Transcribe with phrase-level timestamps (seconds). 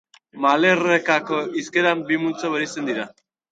[0.45, 3.09] Malerrekako hizkeran bi multzo bereizten dira.